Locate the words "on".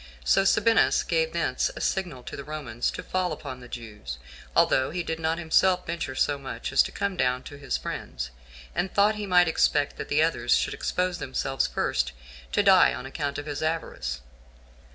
12.95-13.05